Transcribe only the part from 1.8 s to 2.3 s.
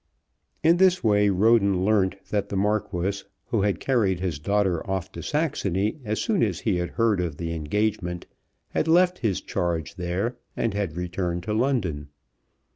learnt